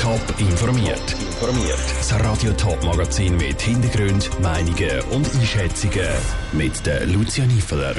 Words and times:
Top 0.00 0.34
informiert. 0.38 1.12
Informiert. 1.12 1.78
Das 1.98 2.18
Radio 2.24 2.52
Top 2.52 2.82
Magazin 2.84 3.36
mit 3.36 3.60
Hintergrund, 3.60 4.30
Meinungen 4.40 5.02
und 5.10 5.30
Einschätzungen 5.34 6.08
mit 6.52 6.86
der 6.86 7.04
Lucia 7.04 7.44
Niefeler. 7.44 7.96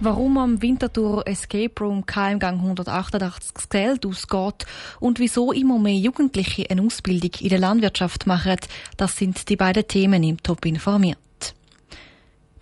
Warum 0.00 0.36
am 0.36 0.60
Winterthur 0.60 1.24
Escape 1.28 1.72
Room 1.78 2.04
KM-Gang 2.06 2.58
188 2.58 3.52
das 3.54 3.68
Geld 3.68 4.04
ausgeht 4.04 4.66
und 4.98 5.20
wieso 5.20 5.52
immer 5.52 5.78
mehr 5.78 5.94
Jugendliche 5.94 6.68
eine 6.68 6.82
Ausbildung 6.82 7.30
in 7.38 7.50
der 7.50 7.60
Landwirtschaft 7.60 8.26
machen, 8.26 8.56
das 8.96 9.16
sind 9.16 9.48
die 9.48 9.54
beiden 9.54 9.86
Themen 9.86 10.24
im 10.24 10.42
Top 10.42 10.66
informiert. 10.66 11.18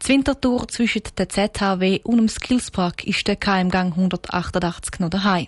Die 0.03 0.09
Winterthur 0.09 0.69
zwischen 0.69 1.05
der 1.17 1.31
ZHW 1.31 2.01
und 2.05 2.19
dem 2.19 2.29
Skillspark 2.29 3.05
ist 3.07 3.27
der 3.27 3.37
KM-Gang 3.37 3.93
188 3.93 5.01
noch 5.01 5.09
daheim. 5.09 5.47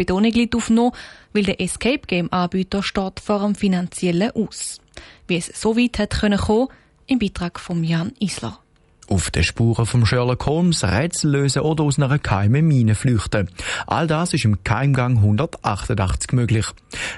Betonung 0.00 0.32
liegt 0.32 0.54
auf 0.54 0.70
noch, 0.70 0.94
weil 1.34 1.42
der 1.42 1.60
Escape 1.60 2.06
Game 2.06 2.32
Anbieter 2.32 2.82
steht 2.82 3.20
vor 3.20 3.42
einem 3.42 3.54
finanziellen 3.54 4.30
Aus. 4.30 4.80
Wie 5.26 5.36
es 5.36 5.48
so 5.48 5.76
weit 5.76 5.98
hat 5.98 6.18
kommen, 6.18 6.68
im 7.06 7.18
Beitrag 7.18 7.60
von 7.60 7.84
Jan 7.84 8.14
Isler. 8.18 8.58
Auf 9.12 9.32
den 9.32 9.42
Spuren 9.42 9.86
von 9.86 10.06
Sherlock 10.06 10.46
Holmes 10.46 10.84
Rätsel 10.84 11.32
lösen 11.32 11.62
oder 11.62 11.82
aus 11.82 11.98
einer 11.98 12.16
geheimen 12.16 12.68
Mine 12.68 12.94
flüchten. 12.94 13.50
All 13.88 14.06
das 14.06 14.34
ist 14.34 14.44
im 14.44 14.62
Keimgang 14.62 15.16
188 15.16 16.30
möglich. 16.30 16.66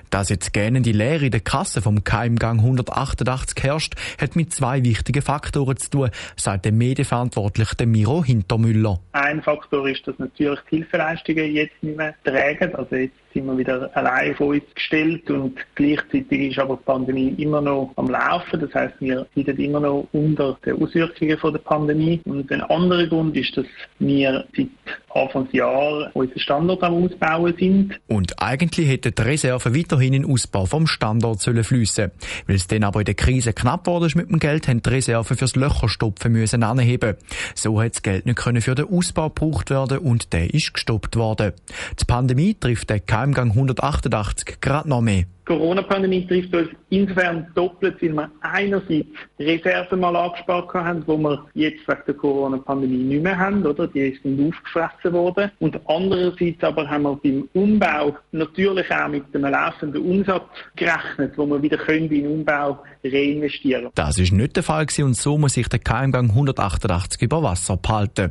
Dass 0.08 0.30
jetzt 0.30 0.54
gähnende 0.54 0.90
Leere 0.90 1.26
in 1.26 1.32
der 1.32 1.40
Kasse 1.40 1.82
vom 1.82 2.02
Keimgang 2.02 2.60
188 2.60 3.62
herrscht, 3.62 3.94
hat 4.18 4.36
mit 4.36 4.54
zwei 4.54 4.82
wichtigen 4.82 5.20
Faktoren 5.20 5.76
zu 5.76 5.90
tun, 5.90 6.10
sagt 6.34 6.64
der 6.64 6.72
Medienverantwortliche 6.72 7.84
Miro 7.84 8.24
Hintermüller. 8.24 8.98
Ein 9.12 9.42
Faktor 9.42 9.86
ist, 9.86 10.08
dass 10.08 10.18
natürlich 10.18 10.60
die 10.70 10.76
Hilfeleistungen 10.76 11.52
jetzt 11.52 11.82
nicht 11.82 11.98
mehr 11.98 12.14
tragen. 12.24 12.74
Also 12.74 12.96
jetzt 12.96 13.21
sind 13.32 13.46
wir 13.46 13.56
wieder 13.56 13.90
allein 13.94 14.32
auf 14.32 14.40
uns 14.40 14.62
gestellt 14.74 15.30
und 15.30 15.58
gleichzeitig 15.74 16.50
ist 16.50 16.58
aber 16.58 16.76
die 16.76 16.84
Pandemie 16.84 17.34
immer 17.38 17.60
noch 17.60 17.92
am 17.96 18.08
Laufen. 18.08 18.60
Das 18.60 18.74
heißt, 18.74 18.94
wir 19.00 19.26
leiden 19.34 19.58
immer 19.58 19.80
noch 19.80 20.08
unter 20.12 20.58
den 20.64 20.82
Auswirkungen 20.82 21.38
von 21.38 21.52
der 21.52 21.60
Pandemie. 21.60 22.20
Und 22.24 22.50
ein 22.50 22.62
anderer 22.62 23.06
Grund 23.06 23.36
ist, 23.36 23.56
dass 23.56 23.66
wir 23.98 24.44
seit 24.56 24.68
Anfangsjahr 25.14 26.10
unseren 26.14 26.38
Standort 26.38 26.82
am 26.82 27.04
Ausbauen 27.04 27.54
sind. 27.58 28.00
Und 28.08 28.40
eigentlich 28.42 28.88
hätten 28.88 29.14
die 29.14 29.22
Reserven 29.22 29.76
weiterhin 29.76 30.14
in 30.14 30.22
den 30.22 30.30
Ausbau 30.30 30.66
vom 30.66 30.86
Standort 30.86 31.40
sollen 31.40 31.64
fliessen. 31.64 32.10
Weil 32.46 32.56
es 32.56 32.66
dann 32.66 32.84
aber 32.84 33.00
in 33.00 33.06
der 33.06 33.14
Krise 33.14 33.52
knapp 33.52 33.86
wurde 33.86 34.08
mit 34.14 34.30
dem 34.30 34.38
Geld, 34.38 34.68
haben 34.68 34.82
die 34.82 34.90
Reserven 34.90 35.36
fürs 35.36 35.56
Löcherstopfen 35.56 36.32
müssen 36.32 36.62
anheben. 36.62 37.16
So 37.54 37.80
hat 37.80 37.94
das 37.94 38.02
Geld 38.02 38.26
nicht 38.26 38.38
können 38.38 38.62
für 38.62 38.74
den 38.74 38.88
Ausbau 38.88 39.28
gebraucht 39.28 39.70
werden 39.70 39.98
und 39.98 40.32
der 40.32 40.52
ist 40.52 40.74
gestoppt 40.74 41.16
worden. 41.16 41.52
Die 42.00 42.04
Pandemie 42.04 42.54
trifft 42.54 42.90
den 42.90 43.04
KMG 43.04 43.38
188 43.38 44.60
gerade 44.60 44.88
noch 44.88 45.00
mehr. 45.00 45.24
Corona-Pandemie 45.44 46.26
trifft 46.26 46.54
uns 46.54 46.68
insofern 46.90 47.46
doppelt, 47.54 48.00
weil 48.00 48.12
wir 48.12 48.30
einerseits 48.42 49.06
Reserven 49.38 50.00
mal 50.00 50.14
angespart 50.14 50.72
haben, 50.74 51.02
wo 51.06 51.16
wir 51.18 51.44
jetzt 51.54 51.86
wegen 51.88 52.00
der 52.06 52.14
Corona-Pandemie 52.14 52.96
nicht 52.96 53.22
mehr 53.22 53.38
haben, 53.38 53.66
oder? 53.66 53.88
Die 53.88 54.18
sind 54.22 54.40
aufgefressen 54.40 55.12
worden. 55.12 55.50
Und 55.58 55.80
andererseits 55.86 56.62
aber 56.62 56.88
haben 56.88 57.02
wir 57.02 57.16
beim 57.16 57.48
Umbau 57.54 58.16
natürlich 58.30 58.90
auch 58.92 59.08
mit 59.08 59.24
einem 59.34 59.50
laufenden 59.50 60.02
Umsatz 60.02 60.44
gerechnet, 60.76 61.36
wo 61.36 61.46
wir 61.46 61.60
wieder 61.60 61.76
können 61.76 62.04
in 62.04 62.22
den 62.22 62.26
Umbau 62.28 62.78
reinvestieren 63.04 63.88
Das 63.94 64.18
ist 64.18 64.32
nicht 64.32 64.56
der 64.56 64.62
Fall 64.62 64.86
gewesen 64.86 65.04
und 65.04 65.16
so 65.16 65.38
muss 65.38 65.54
sich 65.54 65.68
der 65.68 65.80
KMG 65.80 66.18
188 66.18 67.20
über 67.22 67.42
Wasser 67.42 67.76
behalten. 67.76 68.30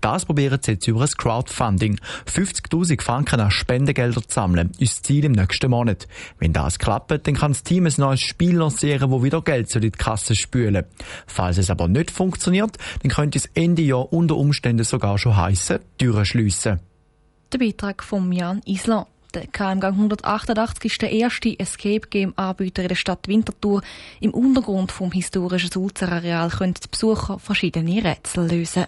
Das 0.00 0.24
probieren 0.24 0.58
sie 0.62 0.72
jetzt 0.72 0.88
über 0.88 1.02
ein 1.02 1.08
Crowdfunding. 1.08 1.98
50.000 2.26 3.02
Franken 3.02 3.40
an 3.40 3.50
Spendengelder 3.50 4.22
zu 4.22 4.34
sammeln, 4.34 4.72
ist 4.78 4.92
das 4.92 5.02
Ziel 5.02 5.24
im 5.24 5.32
nächsten 5.32 5.70
Monat. 5.70 6.06
Wenn 6.38 6.52
das 6.56 6.78
klappt, 6.78 7.10
dann 7.10 7.34
kann 7.34 7.52
das 7.52 7.62
Team 7.62 7.84
ein 7.86 7.92
neues 7.98 8.20
Spiel 8.20 8.56
lancieren, 8.56 9.10
wo 9.10 9.22
wieder 9.22 9.42
Geld 9.42 9.74
in 9.74 9.82
die 9.82 9.90
Kasse 9.90 10.34
spülen. 10.34 10.86
Falls 11.26 11.58
es 11.58 11.68
aber 11.68 11.86
nicht 11.86 12.10
funktioniert, 12.10 12.78
dann 13.02 13.10
könnte 13.10 13.38
es 13.38 13.46
Ende 13.52 13.82
Jahr 13.82 14.10
unter 14.10 14.36
Umständen 14.36 14.84
sogar 14.84 15.18
schon 15.18 15.36
heissen, 15.36 15.80
Türen 15.98 16.24
schliessen. 16.24 16.80
Der 17.52 17.58
Beitrag 17.58 18.02
von 18.02 18.32
Jan 18.32 18.62
Island. 18.64 19.06
Der 19.34 19.46
KMG 19.48 19.84
188 19.84 20.84
ist 20.90 21.02
der 21.02 21.12
erste 21.12 21.58
Escape 21.60 22.08
Game 22.08 22.32
Anbieter 22.36 22.82
in 22.82 22.88
der 22.88 22.94
Stadt 22.94 23.28
Winterthur. 23.28 23.82
Im 24.20 24.30
Untergrund 24.32 24.92
vom 24.92 25.12
historischen 25.12 25.70
Sulzer 25.70 26.10
Areal 26.10 26.48
können 26.48 26.72
die 26.72 26.88
Besucher 26.88 27.38
verschiedene 27.38 28.02
Rätsel 28.02 28.48
lösen. 28.48 28.86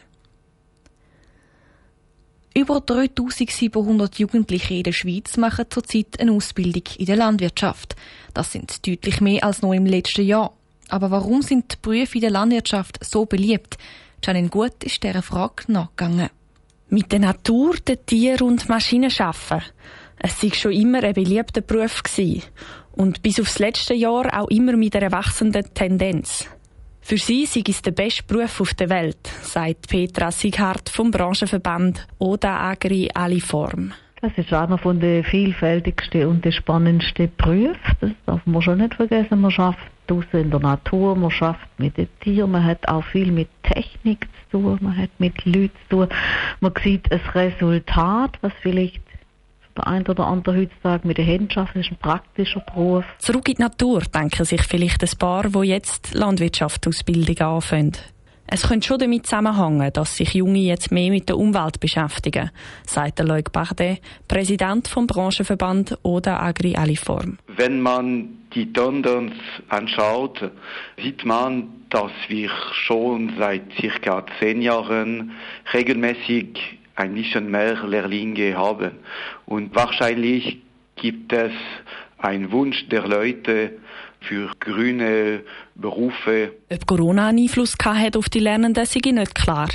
Über 2.55 2.81
3700 2.81 4.19
Jugendliche 4.19 4.75
in 4.75 4.83
der 4.83 4.93
Schweiz 4.93 5.37
machen 5.37 5.67
zurzeit 5.69 6.19
eine 6.19 6.33
Ausbildung 6.33 6.83
in 6.99 7.07
der 7.07 7.17
Landwirtschaft. 7.17 7.95
Das 8.35 8.53
sind 8.53 8.87
deutlich 8.87 9.21
mehr 9.21 9.45
als 9.45 9.63
noch 9.63 9.73
im 9.73 9.87
letzten 9.87 10.27
Jahr. 10.27 10.53
Aber 10.89 11.11
warum 11.11 11.43
sind 11.43 11.73
die 11.73 11.77
Berufe 11.81 12.17
in 12.17 12.23
der 12.23 12.31
Landwirtschaft 12.31 12.99
so 13.05 13.27
beliebt? 13.27 13.77
Janine 14.25 14.49
Gut 14.49 14.83
ist 14.83 15.03
dieser 15.03 15.23
Frage 15.23 15.71
nachgegangen. 15.71 16.31
Mit 16.89 17.13
der 17.13 17.21
Natur, 17.21 17.77
den 17.77 18.05
Tieren 18.07 18.49
und 18.49 18.69
Maschinen 18.69 19.13
arbeiten. 19.19 19.65
Es 20.19 20.43
war 20.43 20.55
schon 20.55 20.73
immer 20.73 21.03
ein 21.05 21.15
beliebter 21.15 21.61
Beruf. 21.61 22.03
Und 22.93 23.23
bis 23.23 23.39
aufs 23.39 23.59
letzte 23.59 23.95
Jahr 23.95 24.41
auch 24.41 24.49
immer 24.49 24.77
mit 24.77 24.97
einer 24.97 25.13
wachsenden 25.13 25.73
Tendenz. 25.75 26.49
Für 27.09 27.17
sie 27.17 27.47
sei 27.47 27.63
es 27.67 27.81
der 27.81 27.93
beste 27.93 28.23
Beruf 28.23 28.61
auf 28.61 28.75
der 28.75 28.91
Welt, 28.91 29.33
sagt 29.41 29.89
Petra 29.89 30.31
Sighardt 30.31 30.91
vom 30.91 31.11
Branchenverband 31.11 32.07
Oda 32.19 32.69
Agri 32.69 33.09
Aliform. 33.15 33.95
Das 34.21 34.33
ist 34.37 34.53
einer 34.53 34.77
von 34.77 35.01
den 35.01 35.25
vielfältigsten 35.25 36.27
und 36.27 36.45
den 36.45 36.53
spannendsten 36.53 37.31
Berufen. 37.39 37.97
Das 38.03 38.11
darf 38.27 38.45
man 38.45 38.61
schon 38.61 38.77
nicht 38.77 38.93
vergessen. 38.93 39.41
Man 39.41 39.51
schafft 39.51 39.91
draußen 40.07 40.39
in 40.39 40.51
der 40.51 40.61
Natur, 40.61 41.17
man 41.17 41.31
schafft 41.31 41.67
mit 41.79 41.97
den 41.97 42.09
Tieren, 42.21 42.51
man 42.51 42.63
hat 42.63 42.87
auch 42.87 43.05
viel 43.05 43.33
mit 43.33 43.49
Technik 43.63 44.29
zu 44.51 44.59
tun, 44.59 44.79
man 44.83 44.99
hat 44.99 45.11
mit 45.17 45.47
Leuten 45.47 45.71
zu 45.89 45.97
tun. 45.97 46.09
Man 46.61 46.75
sieht 46.85 47.11
ein 47.11 47.21
Resultat, 47.35 48.37
was 48.43 48.53
vielleicht 48.61 49.01
der 49.79 49.87
eine 49.87 50.05
oder 50.05 50.27
andere 50.27 50.59
heutzutage 50.59 51.07
mit 51.07 51.19
den 51.19 51.25
Händen 51.25 51.51
schafft, 51.51 51.77
ist 51.77 51.91
ein 51.91 51.97
praktischer 51.97 52.61
Beruf. 52.61 53.05
Zurück 53.19 53.49
in 53.49 53.55
die 53.55 53.63
Natur 53.63 54.01
denken 54.01 54.45
sich 54.45 54.63
vielleicht 54.63 55.03
ein 55.03 55.19
paar, 55.19 55.49
die 55.49 55.69
jetzt 55.69 56.15
Landwirtschaftsausbildung 56.15 57.39
anfangen. 57.39 57.97
Es 58.51 58.67
könnte 58.67 58.87
schon 58.87 58.99
damit 58.99 59.27
zusammenhängen, 59.27 59.93
dass 59.93 60.17
sich 60.17 60.33
Junge 60.33 60.61
jetzt 60.61 60.91
mehr 60.91 61.11
mit 61.11 61.29
der 61.29 61.37
Umwelt 61.37 61.81
beschäftigen, 61.81 62.51
sagt 62.87 63.19
der 63.19 63.27
Loic 63.27 63.53
Bardet, 63.53 64.01
Präsident 64.27 64.89
vom 64.89 65.07
Branchenverband 65.07 65.99
Oda 66.03 66.41
Agri 66.41 66.75
Aliform. 66.75 67.37
Wenn 67.47 67.83
man 67.83 68.39
die 68.55 68.73
Tendenz 68.73 69.35
anschaut, 69.69 70.51
sieht 70.97 71.27
man, 71.27 71.69
dass 71.91 72.11
wir 72.29 72.51
schon 72.73 73.35
seit 73.39 73.65
circa 73.79 74.25
zehn 74.41 74.63
Jahren 74.63 75.33
regelmäßig 75.75 76.79
ein 76.99 77.15
bisschen 77.15 77.51
mehr 77.51 77.87
Lehrlinge 77.87 78.57
haben. 78.57 78.91
Und 79.47 79.75
wahrscheinlich 79.75 80.59
gibt 80.97 81.33
es 81.33 81.53
einen 82.19 82.51
Wunsch 82.51 82.89
der 82.89 83.07
Leute 83.07 83.79
für 84.21 84.51
grüne 84.59 85.43
Berufe. 85.75 86.53
Ob 86.73 86.87
Corona 86.87 87.29
einen 87.29 87.39
Einfluss 87.39 87.77
hat 87.85 88.17
auf 88.17 88.29
die 88.29 88.41
Lernenden, 88.41 88.85
sei 88.85 89.01
nicht 89.11 89.35
klar. 89.35 89.69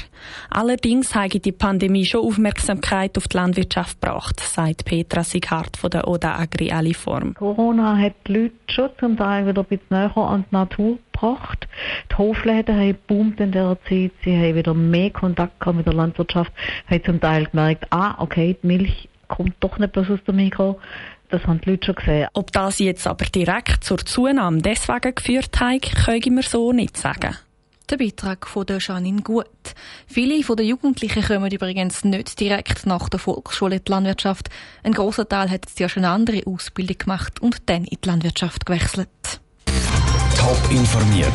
Allerdings 0.49 1.15
hat 1.15 1.45
die 1.45 1.51
Pandemie 1.51 2.05
schon 2.05 2.25
Aufmerksamkeit 2.25 3.17
auf 3.17 3.27
die 3.27 3.37
Landwirtschaft 3.37 4.01
gebracht, 4.01 4.39
sagt 4.39 4.85
Petra 4.85 5.23
Sighardt 5.23 5.77
von 5.77 5.89
der 5.89 6.07
Oda 6.07 6.37
Agri 6.37 6.71
Aliform. 6.71 7.33
Corona 7.35 7.97
hat 7.97 8.13
die 8.27 8.33
Leute 8.33 8.55
schon 8.67 8.89
zum 8.99 9.17
Teil 9.17 9.47
wieder 9.47 9.61
ein 9.61 9.67
bisschen 9.67 9.87
näher 9.89 10.17
an 10.17 10.45
die 10.49 10.55
Natur 10.55 10.97
gebracht. 11.11 11.67
Die 12.11 12.17
Hofläden 12.17 12.75
haben 12.75 12.97
boomt 13.07 13.39
in 13.39 13.51
dieser 13.51 13.77
Zeit. 13.83 14.11
Sie 14.23 14.37
haben 14.37 14.55
wieder 14.55 14.73
mehr 14.73 15.09
Kontakt 15.11 15.65
mit 15.73 15.85
der 15.85 15.93
Landwirtschaft, 15.93 16.51
haben 16.89 17.03
zum 17.03 17.21
Teil 17.21 17.45
gemerkt, 17.45 17.85
ah, 17.91 18.15
okay, 18.19 18.57
die 18.61 18.67
Milch 18.67 19.09
kommt 19.27 19.55
doch 19.61 19.79
nicht 19.79 19.93
bloß 19.93 20.11
aus 20.11 20.23
dem 20.27 20.35
Mikro. 20.35 20.79
Das 21.33 21.45
haben 21.45 21.59
die 21.61 21.71
Leute 21.71 21.87
schon 21.87 21.95
gesehen. 21.95 22.27
Ob 22.33 22.51
das 22.51 22.77
jetzt 22.77 23.07
aber 23.07 23.25
direkt 23.25 23.83
zur 23.83 23.97
Zunahme 23.97 24.61
deswegen 24.61 25.15
geführt 25.15 25.59
hat, 25.59 25.81
können 26.05 26.35
wir 26.35 26.43
so 26.43 26.71
nicht 26.71 26.95
sagen. 26.95 27.35
Der 27.89 27.97
Beitrag 27.97 28.45
von 28.45 28.67
der 28.67 28.77
Janine 28.77 29.23
Gut. 29.23 29.47
Viele 30.05 30.43
von 30.43 30.57
den 30.57 30.67
Jugendlichen 30.67 31.23
kommen 31.23 31.49
übrigens 31.49 32.03
nicht 32.03 32.39
direkt 32.39 32.85
nach 32.85 33.09
der 33.09 33.19
Volksschule 33.19 33.77
in 33.77 33.83
die 33.83 33.91
Landwirtschaft. 33.91 34.51
Ein 34.83 34.93
großer 34.93 35.27
Teil 35.27 35.49
hat 35.49 35.65
jetzt 35.65 35.79
ja 35.79 35.89
schon 35.89 36.05
eine 36.05 36.13
andere 36.13 36.45
Ausbildung 36.45 36.99
gemacht 36.99 37.41
und 37.41 37.67
dann 37.67 37.85
in 37.85 37.97
die 38.03 38.07
Landwirtschaft 38.07 38.67
gewechselt. 38.67 39.09
Top 40.37 40.69
informiert, 40.69 41.31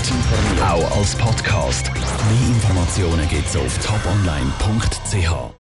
auch 0.62 0.96
als 0.96 1.16
Podcast. 1.16 1.90
Mehr 1.92 2.54
Informationen 2.54 3.28
gibt's 3.28 3.56
auf 3.56 3.78
toponline.ch. 3.84 5.54